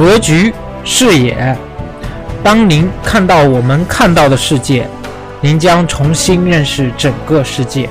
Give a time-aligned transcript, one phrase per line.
[0.00, 0.50] 格局
[0.82, 1.54] 视野。
[2.42, 4.88] 当您看到我们看到的世界，
[5.42, 7.86] 您将重新认识整个世界。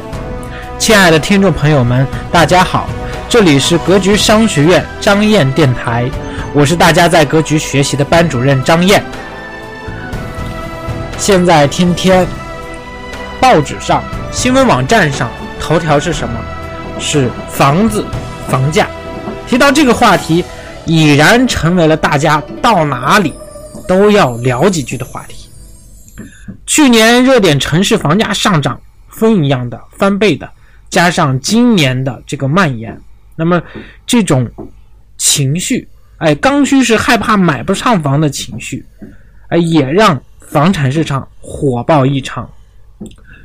[0.79, 2.89] 亲爱的听众朋友们，大家好，
[3.29, 6.09] 这里是格局商学院张燕电台，
[6.51, 9.03] 我是大家在格局学习的班主任张燕。
[11.15, 12.25] 现在天天
[13.39, 16.39] 报纸上、新闻网站上头条是什么？
[16.97, 18.03] 是房子、
[18.47, 18.87] 房价。
[19.47, 20.43] 提到这个话题，
[20.89, 23.31] 已然成为了大家到哪里
[23.87, 25.47] 都要聊几句的话题。
[26.65, 30.49] 去年热点城市房价上涨，风一样的翻倍的，
[30.89, 32.99] 加上今年的这个蔓延，
[33.35, 33.61] 那么
[34.07, 34.49] 这种
[35.15, 38.83] 情绪，哎，刚需是害怕买不上房的情绪，
[39.49, 42.49] 哎，也让房产市场火爆异常。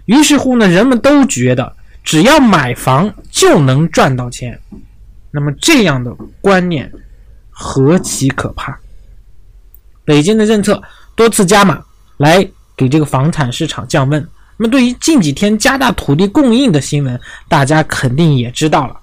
[0.06, 4.58] 于是乎呢，人们都觉得只要买房就能赚到钱。
[5.30, 6.90] 那么这样的观念
[7.54, 8.78] 何其可怕！
[10.04, 10.82] 北京的政策
[11.14, 11.82] 多次加码，
[12.18, 12.46] 来
[12.76, 14.28] 给这个房产市场降温。
[14.56, 18.96] 那么对于近几天加大土地供应的新闻，大家肯定也知道了。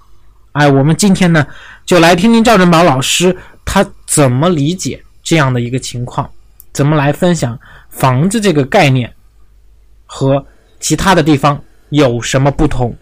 [0.52, 1.46] 哎，我们今天呢，
[1.84, 6.30] 就来听听赵振宝老师他怎么理解这样的一个情况，
[6.72, 9.12] 怎么来分享房子这个概念
[10.06, 10.44] 和
[10.78, 12.96] 其他的地方有什么不同。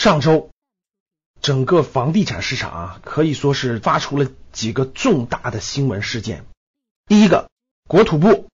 [0.00, 0.48] 上周，
[1.42, 6.46] 整个房地产市场啊，可以说是发出了几个重大的新闻事件。
[7.06, 7.50] 第一个，
[7.86, 8.48] 国土部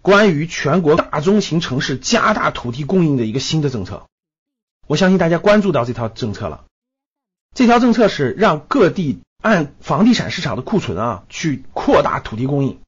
[0.00, 4.06] 关于全国大中型城市加大土地供应的一个新的政策，
[4.86, 6.66] 我相信大家关注到这条政策了。
[7.52, 12.78] 这条政策是让各地按房地产市场的库存啊，去扩大土地供应。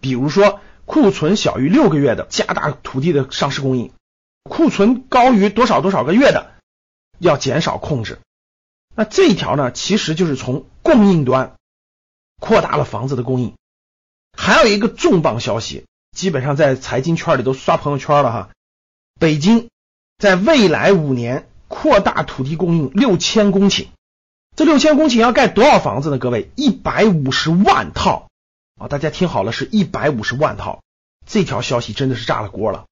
[0.00, 3.90] 比如说，库存小于六个月的，加大土地的上市供应；
[4.44, 6.50] 库存高于多少多少个月的。
[7.22, 8.18] 要减少控制，
[8.96, 11.54] 那这一条呢，其实就是从供应端
[12.40, 13.54] 扩大了房子的供应。
[14.36, 18.50] 还有一个重磅消息，基本上在财经圈里都刷朋友圈了哈。
[19.20, 19.68] 北京
[20.18, 23.86] 在未来五年扩大土地供应六千公顷，
[24.56, 26.18] 这六千公顷要盖多少房子呢？
[26.18, 28.28] 各位，一百五十万套
[28.80, 28.88] 啊！
[28.88, 30.80] 大家听好了，是一百五十万套。
[31.24, 32.86] 这条消息真的是炸了锅了。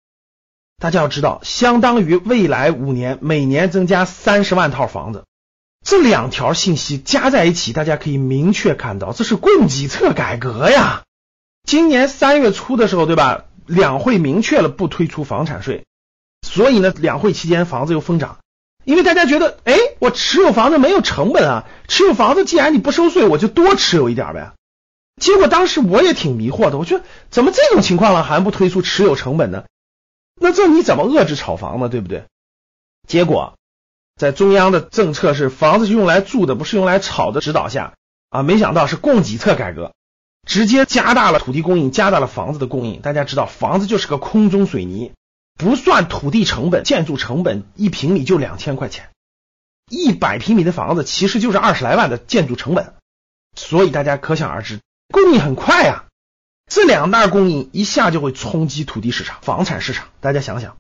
[0.81, 5.25] 大家要知道，相当于未来五年每年增加三十万套房子，
[5.85, 11.03] 这两条信息加在一起，大家可以明确看到，这是供给侧改革呀。
[11.69, 13.45] 今年三月初的时候，对吧？
[13.67, 15.85] 两会明确了不推出房产税，
[16.41, 18.39] 所以呢，两会期间房子又疯涨，
[18.87, 24.55] 因为大家觉得，哎，我持有房子没有成本啊，持有房子既然你不收税，我就多持有一点呗。
[25.21, 29.65] 结果当时我也挺迷惑的，我觉得怎么这种情况了还不推出持有成本呢？
[30.43, 31.91] 那这你怎么遏制炒房呢？
[31.91, 32.25] 对不对？
[33.07, 33.59] 结果
[34.17, 37.95] 在中央的政策是房子是用来住的，不是用来炒的指导下
[38.31, 39.93] 啊，没想到是供给侧改革，
[40.47, 43.03] 直接加大了土地供应，加大了房子的供应。
[43.03, 45.13] 大家知道，房子就是个空中水泥，
[45.59, 49.11] 不算土地成本，建筑成本一平米就两千块钱，
[49.91, 52.95] 一百平米的房子其实就是二十来万的建筑成本，
[53.55, 54.81] 所以大家可想而知，
[55.13, 56.07] 供应很快呀。
[56.71, 60.07] 这两大供应一下就会冲击土地市场、房产市场。
[60.21, 60.77] 大家想想，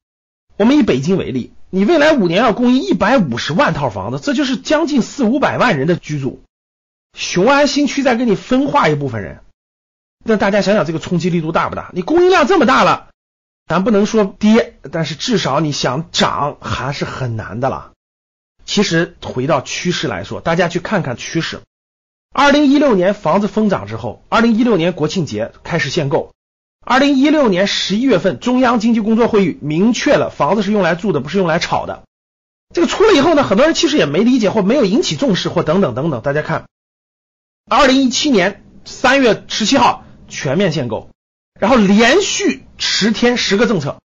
[0.56, 6.44] 我们以北京为例，你未来五年要供应一百五十万套房子，这就是将近四五百万人的居住。
[7.12, 9.40] 雄安新区再给你分化一部分人，
[10.24, 11.90] 那大家想想这个冲击力度大不大？
[11.92, 13.08] 你供应量这么大了，
[13.66, 17.90] 咱不能说跌，但是至少你想涨还是很难的了。
[18.64, 21.62] 其实回到趋势来说，大家去看看趋势。
[22.32, 26.32] 二零一六年房子疯涨之后，二零一六年国庆节开始限购。
[26.86, 32.04] 二零一六年十一月份，中央经济工作会议明确了房子是用来住的，不是用来炒的。
[32.72, 36.22] 这个出了以后呢，很多人其实也没理解或没有引起重视或等等等等。
[36.22, 36.66] 大家看，
[37.68, 41.10] 二零一七年三月十七号全面限购，
[41.58, 43.98] 然后连续十天十个政策。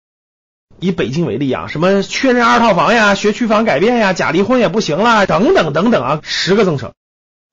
[0.79, 6.93] 以北京为例啊，什么确认二套房呀、学区房改变呀、假离婚也不行了，等等等等啊，十个政策。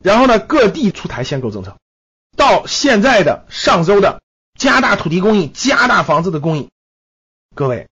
[0.03, 1.77] 然后呢，各地出台限购政策，
[2.35, 4.23] 到现在的上周的
[4.59, 6.71] 加大土地供应、加大房子的供应，
[7.55, 7.87] 各位，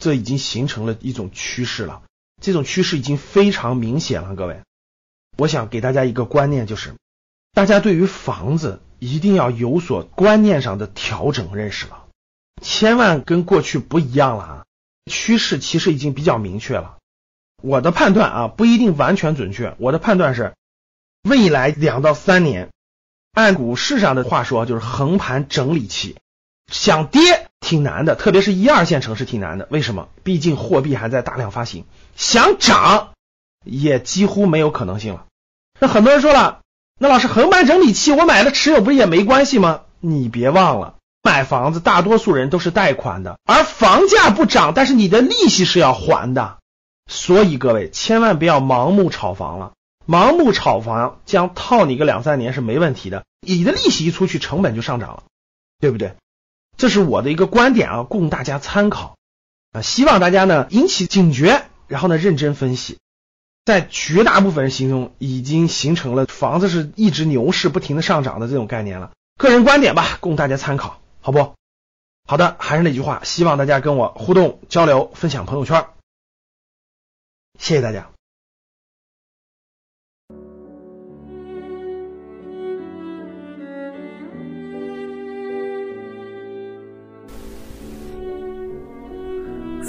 [0.00, 2.02] 这已经形成了一种趋势了。
[2.40, 4.34] 这种趋势已经非常明显了。
[4.34, 4.62] 各位，
[5.36, 6.94] 我想给大家一个观念，就是
[7.52, 12.06] 大家对于房子一定要有所观念上的调整认识了，
[12.62, 14.64] 千万跟过去不一样了啊！
[15.10, 16.96] 趋势其实已经比较明确了。
[17.62, 20.54] 我的判断啊，不一定完全准确，我的判断是。
[21.22, 22.70] 未来两到三年，
[23.32, 26.16] 按股市上的话说，就是横盘整理期，
[26.70, 29.68] 想跌挺难的，特别是一二线城市挺难的。
[29.70, 30.08] 为什么？
[30.24, 31.84] 毕竟货币还在大量发行。
[32.16, 33.10] 想涨，
[33.64, 35.26] 也几乎没有可能性了。
[35.78, 36.60] 那很多人说了，
[36.98, 39.82] 那老师横盘整理期我买了持有不是也没关系吗？
[40.00, 46.58] 你别忘了，买房子大多数人都是贷款的，而房价不涨，但是你的利息是要还的。
[47.06, 49.72] 所以各位千万不要盲目炒房了，
[50.06, 55.22] 盲目炒房将套你个两三年是没问题的，你的利息一出去，成本就上涨了，
[55.78, 56.14] 对不对？
[56.76, 59.16] 这是我的一个观点啊，供大家参考
[59.72, 62.98] 啊，希望大家呢引起警觉，然后呢认真分析。
[63.64, 69.12] 在绝大部分人心中，已经形成了房子是一直牛市不停的上涨的这种概念了。
[69.38, 71.54] 个人观点吧，供大家参考，好不？
[72.26, 75.86] 好的，还是那句话，希望大家跟我互动交流，分享朋友圈。
[77.58, 78.11] 谢谢大家。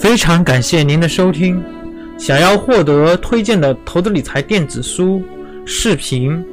[0.04, 1.64] 非常感谢您的收听。
[2.18, 5.24] 想要获得推荐的投资理财电子书、
[5.66, 6.44] 视频，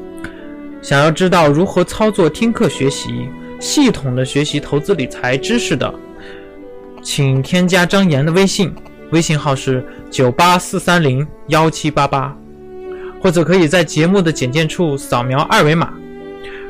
[0.80, 5.92] 想要知道如何操作听课学习，系统的学习投资理财知识的，
[7.02, 8.72] 请添加张岩的微信，
[9.10, 12.32] 微信号是九八四三零幺七八八，
[13.20, 15.92] 或者可以在节目的简介处扫描二维码。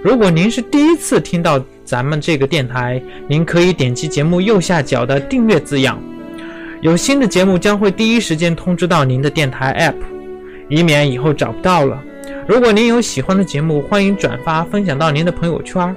[0.03, 2.99] 如果您是第一次听到咱们这个电台，
[3.29, 6.03] 您可以点击节目右下角的订阅字样。
[6.81, 10.03] 有新的节目将会第一时间通知到您的电台 App，
[10.69, 12.03] 以免以后找不到了。
[12.47, 15.94] 如果您有喜欢的节目，欢迎转发分享到您的朋友圈。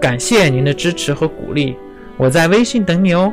[0.00, 1.76] 感谢您的支持和鼓励，
[2.16, 3.30] 我在微信等你哦。